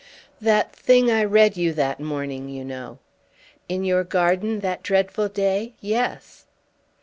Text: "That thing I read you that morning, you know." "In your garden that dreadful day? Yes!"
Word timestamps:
"That 0.41 0.75
thing 0.75 1.11
I 1.11 1.23
read 1.23 1.55
you 1.55 1.73
that 1.73 1.99
morning, 1.99 2.49
you 2.49 2.65
know." 2.65 2.97
"In 3.69 3.83
your 3.83 4.03
garden 4.03 4.61
that 4.61 4.81
dreadful 4.81 5.27
day? 5.29 5.73
Yes!" 5.79 6.47